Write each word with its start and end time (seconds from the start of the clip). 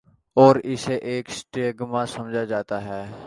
اور 0.37 0.55
اسے 0.63 0.95
ایک 0.95 1.29
سٹیگما 1.29 2.05
سمجھا 2.05 2.43
جاتا 2.43 2.83
ہے۔ 2.85 3.11